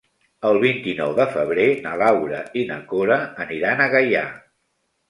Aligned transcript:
El 0.51 0.55
vint-i-nou 0.63 1.13
de 1.19 1.27
febrer 1.35 1.67
na 1.85 1.93
Laura 2.05 2.43
i 2.63 2.67
na 2.73 2.79
Cora 2.95 3.21
aniran 3.47 3.89
a 3.89 3.93
Gaià. 3.97 4.27